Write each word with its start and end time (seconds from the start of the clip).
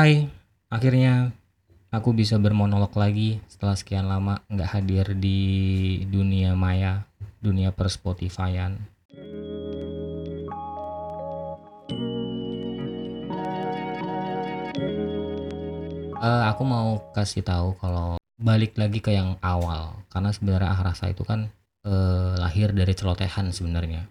Hai, 0.00 0.32
akhirnya 0.72 1.28
aku 1.92 2.16
bisa 2.16 2.40
bermonolog 2.40 2.88
lagi 2.96 3.36
setelah 3.52 3.76
sekian 3.76 4.08
lama 4.08 4.40
nggak 4.48 4.72
hadir 4.72 5.12
di 5.12 6.00
dunia 6.08 6.56
maya, 6.56 7.04
dunia 7.44 7.68
per 7.68 7.92
Spotify-an. 7.92 8.80
Eh, 16.16 16.42
aku 16.48 16.62
mau 16.64 17.04
kasih 17.12 17.44
tahu 17.44 17.76
kalau 17.76 18.16
balik 18.40 18.80
lagi 18.80 19.04
ke 19.04 19.12
yang 19.12 19.36
awal, 19.44 20.00
karena 20.08 20.32
sebenarnya 20.32 20.72
Ah 20.72 20.80
Rasa 20.80 21.12
itu 21.12 21.28
kan 21.28 21.52
eh, 21.84 22.40
lahir 22.40 22.72
dari 22.72 22.96
celotehan 22.96 23.52
sebenarnya. 23.52 24.08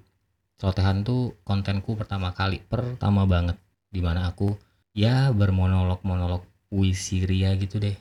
Celotehan 0.62 1.02
tuh 1.02 1.34
kontenku 1.42 1.98
pertama 1.98 2.30
kali, 2.30 2.62
pertama 2.62 3.26
banget, 3.26 3.58
di 3.90 4.06
mana 4.06 4.30
aku 4.30 4.69
ya 4.94 5.30
bermonolog-monolog 5.34 6.46
puisi 6.70 7.26
ria 7.26 7.54
gitu 7.58 7.82
deh, 7.82 7.96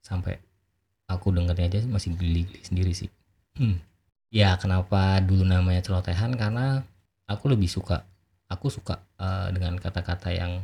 sampai 0.00 0.40
aku 1.10 1.34
dengernya 1.34 1.66
aja 1.66 1.80
masih 1.90 2.16
geli-geli 2.16 2.60
sendiri 2.64 2.92
sih. 2.94 3.10
Hmm. 3.58 3.80
Ya 4.30 4.54
kenapa 4.56 5.18
dulu 5.18 5.42
namanya 5.42 5.82
celotehan 5.82 6.38
karena 6.38 6.86
aku 7.26 7.50
lebih 7.50 7.66
suka, 7.66 8.06
aku 8.46 8.70
suka 8.70 9.02
eh, 9.18 9.48
dengan 9.50 9.74
kata-kata 9.76 10.30
yang 10.30 10.62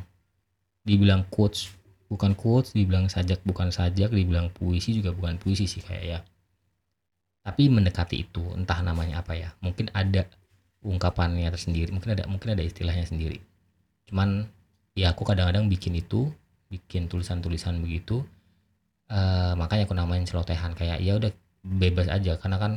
dibilang 0.87 1.27
quotes 1.27 1.77
bukan 2.07 2.39
quotes, 2.39 2.75
dibilang 2.75 3.11
sajak 3.11 3.43
bukan 3.43 3.75
sajak, 3.75 4.11
dibilang 4.15 4.51
puisi 4.55 4.95
juga 4.95 5.11
bukan 5.11 5.39
puisi 5.39 5.67
sih 5.67 5.83
kayak 5.83 6.05
ya. 6.07 6.19
Tapi 7.47 7.71
mendekati 7.71 8.27
itu, 8.27 8.43
entah 8.59 8.83
namanya 8.83 9.23
apa 9.23 9.39
ya. 9.39 9.55
Mungkin 9.63 9.91
ada 9.95 10.27
ungkapannya 10.83 11.47
tersendiri, 11.51 11.91
mungkin 11.95 12.19
ada 12.19 12.25
mungkin 12.27 12.55
ada 12.59 12.63
istilahnya 12.63 13.07
sendiri. 13.07 13.39
Cuman 14.07 14.47
ya 15.01 15.07
aku 15.15 15.23
kadang-kadang 15.29 15.67
bikin 15.71 15.95
itu, 16.03 16.21
bikin 16.73 17.03
tulisan-tulisan 17.13 17.77
begitu. 17.85 18.25
eh, 19.11 19.53
makanya 19.61 19.85
aku 19.87 19.95
namain 19.99 20.27
celotehan. 20.31 20.73
Kayak 20.79 20.99
ya 21.07 21.13
udah 21.21 21.33
bebas 21.83 22.09
aja. 22.17 22.33
Karena 22.43 22.57
kan 22.63 22.73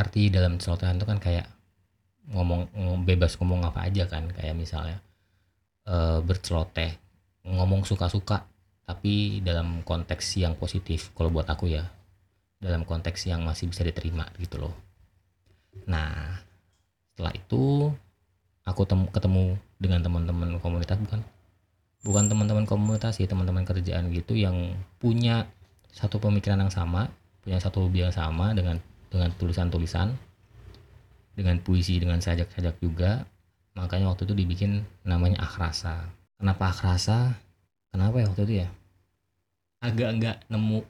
arti 0.00 0.22
dalam 0.36 0.54
celotehan 0.62 0.96
itu 0.98 1.06
kan 1.10 1.18
kayak 1.26 1.46
ngomong 2.34 2.62
ngom- 2.82 3.04
bebas 3.08 3.32
ngomong 3.38 3.60
apa 3.68 3.80
aja 3.88 4.04
kan. 4.12 4.24
Kayak 4.36 4.56
misalnya 4.62 4.96
eh, 5.94 6.18
berceloteh 6.28 6.90
ngomong 7.56 7.82
suka-suka. 7.90 8.38
Tapi 8.88 9.14
dalam 9.48 9.68
konteks 9.90 10.26
yang 10.44 10.54
positif 10.62 11.00
kalau 11.16 11.30
buat 11.32 11.48
aku 11.54 11.66
ya 11.76 11.84
dalam 12.64 12.82
konteks 12.90 13.20
yang 13.30 13.40
masih 13.48 13.66
bisa 13.72 13.82
diterima 13.88 14.24
gitu 14.42 14.56
loh. 14.62 14.74
Nah 15.92 16.40
setelah 17.12 17.32
itu 17.42 17.62
aku 18.74 18.84
tem- 18.84 19.08
ketemu 19.14 19.54
dengan 19.78 20.02
teman-teman 20.02 20.58
komunitas 20.58 20.98
bukan? 20.98 21.22
Bukan 22.04 22.28
teman-teman 22.28 22.66
komunitas 22.66 23.16
sih 23.16 23.30
teman-teman 23.30 23.64
kerjaan 23.64 24.10
gitu 24.10 24.34
yang 24.34 24.76
punya 24.98 25.46
satu 25.94 26.18
pemikiran 26.18 26.58
yang 26.58 26.74
sama 26.74 27.08
punya 27.44 27.60
satu 27.60 27.86
hobi 27.86 28.02
yang 28.02 28.10
sama 28.10 28.56
dengan 28.56 28.80
dengan 29.12 29.30
tulisan-tulisan 29.36 30.16
dengan 31.36 31.60
puisi 31.60 32.00
dengan 32.00 32.18
sajak-sajak 32.18 32.80
juga. 32.80 33.28
Makanya 33.76 34.10
waktu 34.10 34.24
itu 34.24 34.34
dibikin 34.34 34.86
namanya 35.04 35.44
Akrasa. 35.44 36.08
Kenapa 36.40 36.70
Akrasa? 36.70 37.36
Kenapa 37.90 38.22
ya 38.22 38.26
waktu 38.30 38.42
itu 38.48 38.54
ya? 38.64 38.68
Agak 39.84 40.08
nggak 40.18 40.36
nemu 40.48 40.80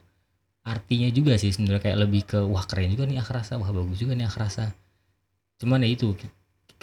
artinya 0.65 1.09
juga 1.13 1.37
sih 1.37 1.53
sebenarnya 1.53 1.81
kayak 1.81 1.99
lebih 2.01 2.21
ke 2.25 2.39
wah 2.41 2.65
keren 2.65 2.89
juga 2.89 3.05
nih 3.05 3.21
Akrasa 3.21 3.61
wah 3.61 3.69
bagus 3.69 3.99
juga 3.99 4.15
nih 4.15 4.25
Akrasa. 4.25 4.73
Cuman 5.59 5.83
ya 5.83 5.89
itu 5.91 6.15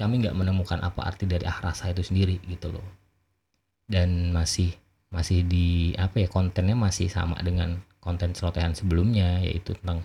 kami 0.02 0.26
nggak 0.26 0.34
menemukan 0.34 0.82
apa 0.82 1.06
arti 1.06 1.30
dari 1.30 1.46
Akrasa 1.46 1.94
itu 1.94 2.02
sendiri 2.02 2.42
gitu 2.50 2.74
loh. 2.74 2.86
Dan 3.86 4.34
masih 4.34 4.74
masih 5.14 5.46
di 5.46 5.94
apa 5.94 6.24
ya 6.24 6.28
kontennya 6.28 6.74
masih 6.74 7.06
sama 7.06 7.38
dengan 7.44 7.78
konten 8.02 8.34
celotehan 8.34 8.74
sebelumnya 8.74 9.38
yaitu 9.44 9.78
tentang 9.78 10.02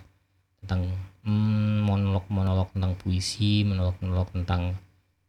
tentang 0.62 0.94
hmm, 1.26 1.82
monolog-monolog 1.82 2.70
tentang 2.76 2.94
puisi 2.94 3.66
monolog-monolog 3.66 4.30
tentang 4.30 4.78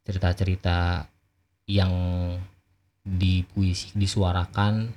cerita-cerita 0.06 1.10
yang 1.70 1.94
di 3.02 3.42
puisi 3.48 3.96
disuarakan 3.98 4.92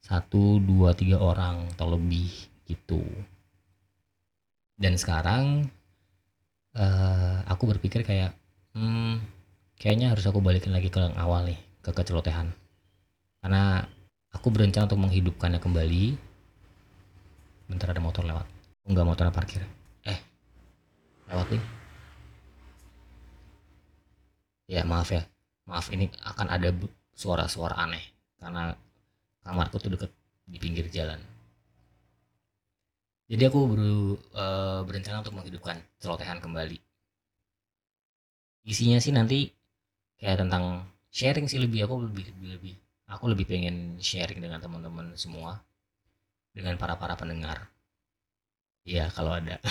satu 0.00 0.56
dua 0.62 0.96
tiga 0.96 1.20
orang 1.20 1.68
atau 1.76 1.92
lebih 1.92 2.30
gitu. 2.64 3.04
Dan 4.78 4.96
sekarang 4.96 5.68
eh, 6.78 7.38
aku 7.44 7.64
berpikir 7.76 8.06
kayak 8.06 8.32
hmm, 8.78 9.14
kayaknya 9.74 10.14
harus 10.14 10.24
aku 10.30 10.38
balikin 10.38 10.70
lagi 10.70 10.86
ke 10.88 11.02
yang 11.02 11.18
awal 11.18 11.42
nih 11.42 11.58
ke 11.82 11.90
kecelotehan. 11.90 12.54
Karena 13.42 13.82
aku 14.30 14.48
berencana 14.54 14.86
untuk 14.86 15.02
menghidupkannya 15.02 15.58
kembali. 15.58 16.04
Bentar 17.68 17.92
ada 17.92 18.02
motor 18.02 18.24
lewat. 18.24 18.46
Enggak 18.88 19.06
motornya 19.06 19.34
parkir. 19.34 19.62
Eh 20.06 20.18
lewat 21.28 21.46
nih. 21.52 21.62
Ya 24.68 24.82
maaf 24.86 25.10
ya. 25.10 25.26
Maaf 25.68 25.90
ini 25.92 26.08
akan 26.24 26.46
ada 26.48 26.72
suara-suara 27.12 27.76
aneh. 27.76 28.02
Karena 28.38 28.72
kamarku 29.42 29.82
tuh 29.82 29.92
deket 29.92 30.10
di 30.48 30.56
pinggir 30.56 30.88
jalan. 30.88 31.20
Jadi 33.28 33.42
aku 33.44 33.68
baru 33.68 34.16
eh, 34.16 34.80
berencana 34.88 35.20
untuk 35.20 35.36
menghidupkan 35.36 35.76
celotehan 36.00 36.40
kembali 36.40 36.87
isinya 38.64 38.98
sih 38.98 39.12
nanti 39.14 39.50
kayak 40.18 40.46
tentang 40.46 40.86
sharing 41.12 41.46
sih 41.46 41.58
lebih 41.62 41.86
aku 41.86 42.06
lebih 42.06 42.24
lebih, 42.34 42.48
lebih 42.58 42.74
aku 43.08 43.24
lebih 43.32 43.46
pengen 43.48 43.96
sharing 43.98 44.38
dengan 44.42 44.60
teman-teman 44.60 45.16
semua 45.16 45.62
dengan 46.52 46.74
para 46.76 46.98
para 46.98 47.14
pendengar. 47.14 47.70
Ya 48.88 49.12
kalau 49.12 49.36
ada. 49.36 49.60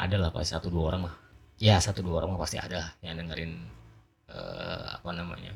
Ada 0.00 0.16
lah 0.16 0.32
pasti 0.32 0.56
satu 0.56 0.72
dua 0.72 0.94
orang 0.94 1.10
mah. 1.10 1.14
Ya 1.60 1.76
satu 1.76 2.00
dua 2.00 2.24
orang 2.24 2.32
mah 2.32 2.40
pasti 2.40 2.56
ada 2.56 2.96
yang 3.04 3.20
dengerin 3.20 3.52
eh, 4.32 4.84
apa 4.96 5.10
namanya 5.12 5.52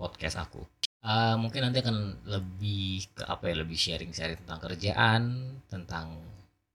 podcast 0.00 0.40
aku. 0.40 0.64
Eh, 1.04 1.36
mungkin 1.36 1.68
nanti 1.68 1.84
akan 1.84 2.24
lebih 2.24 3.12
ke 3.12 3.22
apa 3.28 3.52
ya 3.52 3.60
lebih 3.60 3.76
sharing-sharing 3.76 4.40
tentang 4.40 4.60
kerjaan 4.64 5.22
tentang 5.68 6.16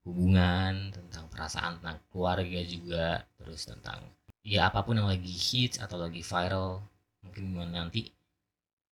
hubungan 0.02 0.90
tentang 0.90 1.30
perasaan 1.30 1.78
tentang 1.78 2.02
keluarga 2.10 2.60
juga 2.66 3.22
terus 3.38 3.70
tentang 3.70 4.02
ya 4.42 4.74
apa 4.74 4.82
pun 4.82 4.98
yang 4.98 5.06
lagi 5.06 5.30
hits 5.30 5.78
atau 5.78 6.02
lagi 6.02 6.26
viral 6.26 6.82
mungkin 7.22 7.54
nanti 7.70 8.10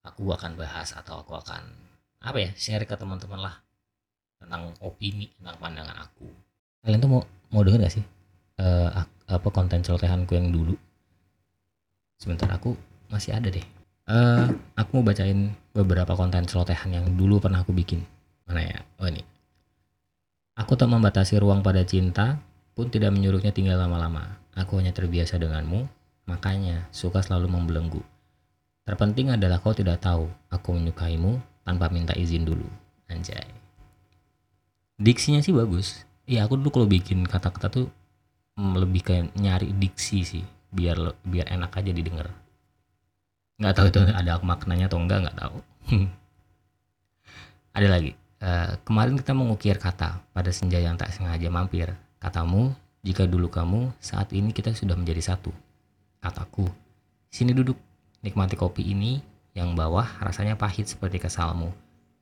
aku 0.05 0.29
akan 0.29 0.61
bahas 0.61 0.93
atau 0.93 1.25
aku 1.25 1.33
akan 1.37 1.65
apa 2.21 2.39
ya 2.45 2.51
share 2.53 2.85
ke 2.85 2.93
teman-teman 2.93 3.41
lah 3.41 3.57
tentang 4.39 4.71
opini 4.85 5.33
tentang 5.39 5.57
pandangan 5.59 5.97
aku. 6.07 6.29
Kalian 6.85 7.01
tuh 7.01 7.11
mau 7.11 7.23
mau 7.51 7.63
denger 7.65 7.89
gak 7.89 7.95
sih 7.99 8.05
ak- 8.93 9.17
apa 9.29 9.49
konten 9.49 9.81
celotehanku 9.81 10.37
yang 10.37 10.53
dulu? 10.53 10.77
Sebentar 12.21 12.51
aku 12.53 12.77
masih 13.09 13.33
ada 13.33 13.49
deh. 13.49 13.65
Eh 14.09 14.47
aku 14.77 15.01
mau 15.01 15.05
bacain 15.09 15.57
beberapa 15.73 16.13
konten 16.13 16.45
celotehan 16.45 16.93
yang 16.93 17.07
dulu 17.17 17.41
pernah 17.41 17.65
aku 17.65 17.73
bikin. 17.73 18.05
Mana 18.45 18.61
ya? 18.65 18.79
Oh 19.01 19.09
ini 19.09 19.38
aku 20.59 20.75
tak 20.75 20.91
membatasi 20.91 21.39
ruang 21.39 21.63
pada 21.63 21.87
cinta 21.87 22.43
pun 22.75 22.91
tidak 22.91 23.15
menyuruhnya 23.15 23.55
tinggal 23.55 23.79
lama-lama. 23.79 24.43
Aku 24.59 24.83
hanya 24.83 24.91
terbiasa 24.91 25.39
denganmu 25.39 25.87
makanya 26.27 26.91
suka 26.91 27.23
selalu 27.23 27.47
membelenggu. 27.47 28.03
Terpenting 28.83 29.31
adalah 29.31 29.63
kau 29.63 29.71
tidak 29.71 30.03
tahu 30.03 30.27
aku 30.51 30.75
menyukaimu 30.75 31.39
tanpa 31.63 31.87
minta 31.95 32.13
izin 32.19 32.43
dulu. 32.43 32.67
Anjay. 33.07 33.47
Diksinya 34.99 35.39
sih 35.39 35.55
bagus. 35.55 36.03
Iya 36.27 36.45
aku 36.45 36.59
dulu 36.59 36.75
kalau 36.75 36.89
bikin 36.91 37.25
kata-kata 37.25 37.71
tuh 37.71 37.87
mm, 38.59 38.75
lebih 38.83 39.01
kayak 39.07 39.25
nyari 39.39 39.71
diksi 39.73 40.27
sih 40.27 40.45
biar 40.69 41.17
biar 41.23 41.55
enak 41.55 41.71
aja 41.71 41.95
didengar. 41.95 42.35
Nggak 43.63 43.75
tahu 43.79 43.87
itu 43.95 44.01
ada 44.21 44.43
maknanya 44.43 44.91
atau 44.91 44.99
enggak 44.99 45.23
nggak 45.23 45.39
tahu. 45.39 45.57
Ada 47.79 47.95
lagi 47.95 48.11
Eh, 48.39 48.73
kemarin 48.87 49.19
kita 49.19 49.35
mengukir 49.35 49.83
kata 49.83 50.23
pada 50.31 50.51
senja 50.55 50.79
yang 50.79 50.95
tak 50.95 51.11
sengaja 51.11 51.51
mampir. 51.51 51.91
Katamu 52.23 52.71
jika 53.03 53.27
dulu 53.27 53.51
kamu 53.51 53.91
saat 53.99 54.31
ini 54.31 54.55
kita 54.55 54.71
sudah 54.71 54.95
menjadi 54.95 55.35
satu. 55.35 55.51
Kataku 56.23 56.71
sini 57.27 57.51
duduk 57.51 57.79
nikmati 58.23 58.55
kopi 58.55 58.95
ini. 58.95 59.19
Yang 59.59 59.75
bawah 59.75 60.07
rasanya 60.23 60.55
pahit 60.55 60.87
seperti 60.87 61.19
kesalmu 61.19 61.75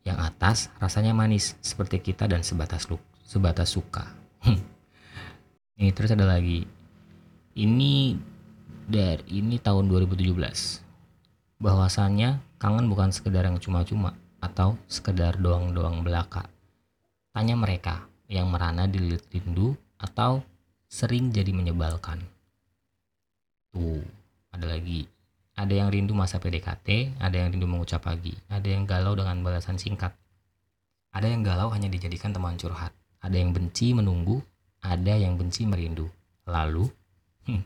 yang 0.09 0.17
atas 0.17 0.73
rasanya 0.81 1.13
manis 1.13 1.53
seperti 1.61 2.01
kita 2.01 2.25
dan 2.25 2.41
sebatas 2.41 2.89
lu 2.89 2.97
sebatas 3.29 3.77
suka. 3.77 4.09
Ini 5.77 5.93
terus 5.93 6.17
ada 6.17 6.25
lagi. 6.25 6.65
Ini 7.53 8.17
dari 8.89 9.37
ini 9.37 9.61
tahun 9.61 9.93
2017 9.93 10.33
bahwasannya 11.61 12.41
kangen 12.57 12.89
bukan 12.89 13.13
sekedar 13.13 13.45
yang 13.45 13.61
cuma-cuma 13.61 14.17
atau 14.47 14.79
sekedar 14.87 15.43
doang-doang 15.43 16.07
belaka. 16.07 16.47
Tanya 17.35 17.59
mereka 17.59 18.07
yang 18.31 18.47
merana 18.47 18.87
dililit 18.87 19.27
rindu 19.35 19.75
atau 19.99 20.47
sering 20.87 21.35
jadi 21.35 21.51
menyebalkan. 21.51 22.23
Tuh, 23.75 24.01
ada 24.55 24.71
lagi. 24.71 25.05
Ada 25.57 25.73
yang 25.73 25.89
rindu 25.89 26.13
masa 26.13 26.37
PDKT, 26.37 27.17
ada 27.17 27.33
yang 27.33 27.49
rindu 27.49 27.65
mengucap 27.65 28.05
pagi, 28.05 28.37
ada 28.47 28.69
yang 28.69 28.85
galau 28.85 29.17
dengan 29.17 29.41
balasan 29.41 29.81
singkat. 29.81 30.13
Ada 31.17 31.33
yang 31.33 31.41
galau 31.41 31.73
hanya 31.73 31.89
dijadikan 31.89 32.37
teman 32.37 32.61
curhat, 32.61 32.93
ada 33.25 33.37
yang 33.41 33.57
benci 33.57 33.97
menunggu, 33.97 34.45
ada 34.85 35.17
yang 35.17 35.41
benci 35.41 35.65
merindu. 35.65 36.13
Lalu, 36.45 36.85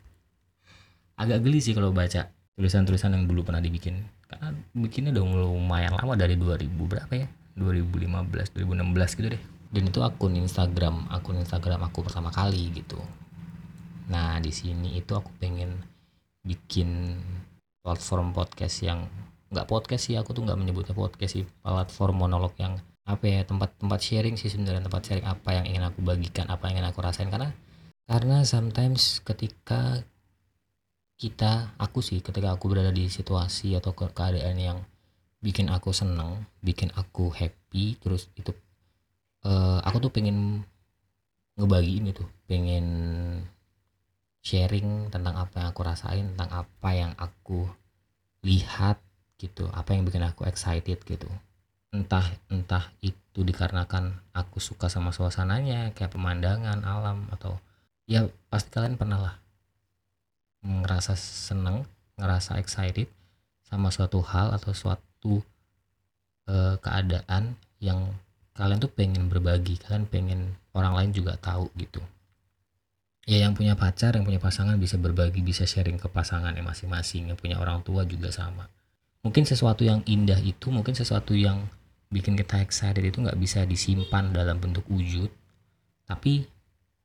agak 1.22 1.42
geli 1.42 1.58
sih 1.58 1.74
kalau 1.74 1.90
baca 1.90 2.30
tulisan-tulisan 2.54 3.10
yang 3.18 3.26
dulu 3.26 3.42
pernah 3.42 3.58
dibikin. 3.58 4.06
Karena 4.30 4.54
bikinnya 4.70 5.10
udah 5.10 5.24
lumayan 5.50 5.92
lama 5.98 6.14
dari 6.14 6.38
2000 6.38 6.70
berapa 6.70 7.10
ya? 7.10 7.26
2015, 7.58 8.54
2016 8.54 9.18
gitu 9.18 9.28
deh. 9.34 9.42
Dan 9.70 9.82
itu 9.90 10.00
akun 10.06 10.38
Instagram, 10.38 11.10
akun 11.10 11.42
Instagram 11.42 11.82
aku 11.90 12.06
pertama 12.06 12.30
kali 12.30 12.70
gitu. 12.70 13.02
Nah, 14.06 14.38
di 14.38 14.54
sini 14.54 14.94
itu 14.98 15.18
aku 15.18 15.34
pengen 15.42 15.82
bikin 16.46 17.18
platform 17.82 18.30
podcast 18.30 18.86
yang 18.86 19.10
nggak 19.50 19.66
podcast 19.66 20.06
sih 20.06 20.14
aku 20.14 20.30
tuh 20.30 20.46
nggak 20.46 20.58
menyebutnya 20.58 20.94
podcast 20.94 21.34
sih 21.34 21.44
platform 21.60 22.22
monolog 22.22 22.54
yang 22.56 22.78
apa 23.02 23.24
ya 23.26 23.40
tempat-tempat 23.42 23.98
sharing 23.98 24.38
sih 24.38 24.46
sebenarnya 24.46 24.86
tempat 24.86 25.02
sharing 25.02 25.26
apa 25.26 25.58
yang 25.58 25.66
ingin 25.66 25.82
aku 25.90 25.98
bagikan 26.06 26.46
apa 26.46 26.70
yang 26.70 26.78
ingin 26.78 26.88
aku 26.94 27.02
rasain 27.02 27.26
karena 27.26 27.50
karena 28.06 28.46
sometimes 28.46 29.18
ketika 29.26 30.06
kita 31.20 31.76
aku 31.76 32.00
sih 32.00 32.24
ketika 32.24 32.56
aku 32.56 32.72
berada 32.72 32.88
di 32.88 33.12
situasi 33.12 33.76
atau 33.76 33.92
ke 33.92 34.08
keadaan 34.16 34.56
yang 34.56 34.78
bikin 35.44 35.68
aku 35.68 35.92
seneng 35.92 36.48
bikin 36.64 36.88
aku 36.96 37.28
happy 37.28 38.00
terus 38.00 38.32
itu 38.40 38.56
uh, 39.44 39.80
aku 39.84 40.08
tuh 40.08 40.12
pengen 40.12 40.64
ngebagiin 41.60 42.10
itu. 42.12 42.24
Pengen 42.48 42.86
sharing 44.40 45.12
tentang 45.12 45.36
apa 45.36 45.60
yang 45.60 45.68
aku 45.68 45.80
rasain 45.84 46.24
tentang 46.34 46.50
apa 46.64 46.90
yang 46.96 47.12
aku 47.20 47.68
lihat 48.44 49.00
gitu. 49.36 49.68
Apa 49.72 49.92
yang 49.92 50.08
bikin 50.08 50.24
aku 50.24 50.48
excited 50.48 51.04
gitu. 51.04 51.28
Entah 51.92 52.24
entah 52.48 52.88
itu 53.04 53.44
dikarenakan 53.44 54.24
aku 54.32 54.62
suka 54.62 54.88
sama 54.88 55.12
suasananya 55.12 55.92
kayak 55.92 56.14
pemandangan 56.14 56.80
alam 56.86 57.26
atau 57.34 57.58
ya 58.06 58.26
pasti 58.46 58.70
kalian 58.70 58.94
pernah 58.94 59.18
lah 59.18 59.34
ngerasa 60.60 61.16
seneng 61.16 61.88
ngerasa 62.20 62.60
excited 62.60 63.08
sama 63.64 63.88
suatu 63.88 64.20
hal 64.20 64.52
atau 64.52 64.76
suatu 64.76 65.40
uh, 66.50 66.76
keadaan 66.82 67.56
yang 67.80 68.12
kalian 68.52 68.82
tuh 68.82 68.92
pengen 68.92 69.32
berbagi 69.32 69.80
kalian 69.80 70.04
pengen 70.04 70.40
orang 70.76 70.92
lain 70.92 71.10
juga 71.16 71.40
tahu 71.40 71.72
gitu. 71.80 72.02
Ya 73.24 73.46
yang 73.46 73.54
punya 73.54 73.78
pacar 73.78 74.18
yang 74.18 74.26
punya 74.26 74.42
pasangan 74.42 74.76
bisa 74.76 74.98
berbagi 74.98 75.40
bisa 75.40 75.64
sharing 75.64 75.96
ke 75.96 76.10
pasangannya 76.10 76.60
masing-masing 76.60 77.30
yang 77.30 77.38
punya 77.38 77.56
orang 77.56 77.80
tua 77.80 78.04
juga 78.04 78.28
sama. 78.28 78.68
Mungkin 79.22 79.46
sesuatu 79.46 79.86
yang 79.86 80.04
indah 80.04 80.40
itu 80.40 80.68
mungkin 80.68 80.92
sesuatu 80.92 81.32
yang 81.32 81.68
bikin 82.10 82.34
kita 82.34 82.58
excited 82.60 83.06
itu 83.06 83.22
nggak 83.22 83.38
bisa 83.38 83.62
disimpan 83.64 84.34
dalam 84.34 84.58
bentuk 84.58 84.82
wujud 84.90 85.30
tapi 86.10 86.42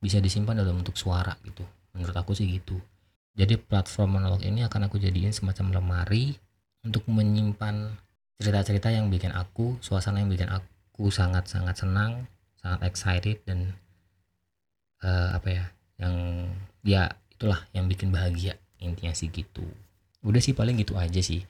bisa 0.02 0.18
disimpan 0.18 0.58
dalam 0.58 0.82
bentuk 0.82 0.98
suara 0.98 1.38
gitu. 1.46 1.62
Menurut 1.94 2.16
aku 2.16 2.34
sih 2.34 2.44
gitu 2.50 2.76
jadi 3.36 3.60
platform 3.60 4.16
monolog 4.16 4.40
ini 4.40 4.64
akan 4.64 4.88
aku 4.88 4.96
jadiin 4.96 5.30
semacam 5.30 5.76
lemari 5.76 6.32
untuk 6.80 7.04
menyimpan 7.04 7.92
cerita-cerita 8.40 8.88
yang 8.88 9.12
bikin 9.12 9.30
aku 9.36 9.76
suasana 9.84 10.24
yang 10.24 10.32
bikin 10.32 10.48
aku 10.48 11.12
sangat-sangat 11.12 11.76
senang 11.76 12.24
sangat 12.56 12.80
excited 12.88 13.36
dan 13.44 13.76
uh, 15.04 15.36
apa 15.36 15.48
ya 15.52 15.64
yang 16.00 16.16
ya 16.80 17.02
itulah 17.36 17.60
yang 17.76 17.84
bikin 17.84 18.08
bahagia 18.08 18.56
intinya 18.80 19.12
sih 19.12 19.28
gitu. 19.28 19.68
Udah 20.24 20.40
sih 20.40 20.56
paling 20.56 20.80
gitu 20.80 20.96
aja 20.96 21.20
sih. 21.20 21.44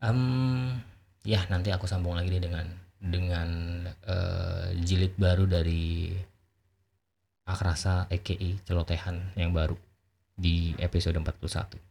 Um, 0.00 0.80
ya 1.24 1.44
nanti 1.52 1.68
aku 1.68 1.84
sambung 1.84 2.16
lagi 2.16 2.32
deh 2.32 2.40
dengan 2.40 2.64
dengan 2.98 3.48
uh, 4.08 4.72
jilid 4.80 5.20
baru 5.20 5.44
dari 5.44 6.16
Akrasa 7.48 8.08
EKI 8.12 8.64
celotehan 8.64 9.36
yang 9.36 9.52
baru 9.52 9.76
di 10.38 10.78
episode 10.78 11.18
41. 11.18 11.82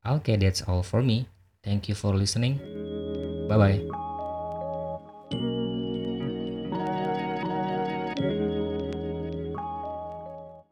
Okay, 0.00 0.38
that's 0.38 0.62
all 0.64 0.86
for 0.86 1.02
me. 1.02 1.26
Thank 1.60 1.90
you 1.90 1.98
for 1.98 2.16
listening. 2.16 2.56
Bye 3.50 3.58
bye. 3.58 3.82